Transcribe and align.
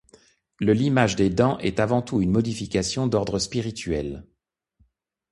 Le 0.59 0.73
limage 0.73 1.15
des 1.15 1.29
dents 1.29 1.59
est 1.59 1.79
avant 1.79 2.01
tout 2.01 2.23
une 2.23 2.31
modification 2.31 3.05
d’ordre 3.05 3.37
spirituel. 3.37 4.25